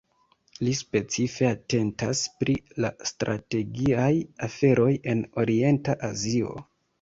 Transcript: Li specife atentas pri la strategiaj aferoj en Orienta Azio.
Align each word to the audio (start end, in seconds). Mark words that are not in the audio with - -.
Li 0.67 0.71
specife 0.77 1.45
atentas 1.49 2.21
pri 2.43 2.55
la 2.85 2.91
strategiaj 3.11 4.09
aferoj 4.49 4.89
en 5.15 5.23
Orienta 5.45 5.97
Azio. 6.11 6.57